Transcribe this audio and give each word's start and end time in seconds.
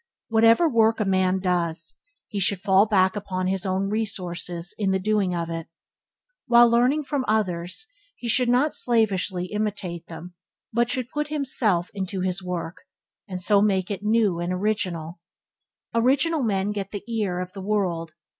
Whatever 0.29 0.67
work 0.67 0.99
a 0.99 1.05
man 1.05 1.37
does, 1.37 1.93
he 2.27 2.39
should 2.39 2.59
fall 2.59 2.87
back 2.87 3.15
upon 3.15 3.45
his 3.45 3.67
own 3.67 3.87
resources 3.87 4.73
in 4.79 4.89
the 4.89 4.97
doing 4.97 5.33
it. 5.33 5.67
While 6.47 6.69
learning 6.71 7.03
from 7.03 7.23
others, 7.27 7.85
he 8.15 8.27
should 8.27 8.49
not 8.49 8.73
slavishly 8.73 9.45
imitate 9.51 10.07
them, 10.07 10.33
but 10.73 10.89
should 10.89 11.07
put 11.09 11.27
himself 11.27 11.91
into 11.93 12.21
his 12.21 12.41
work, 12.41 12.77
and 13.27 13.39
so 13.39 13.61
make 13.61 13.91
it 13.91 14.01
new 14.01 14.39
and 14.39 14.51
original. 14.51 15.19
Original 15.93 16.41
men 16.41 16.71
get 16.71 16.89
the 16.89 17.03
ear 17.07 17.39
of 17.39 17.53
the 17.53 17.61
world. 17.61 18.15